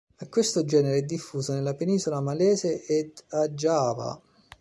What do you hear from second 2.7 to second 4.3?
ed a Giava.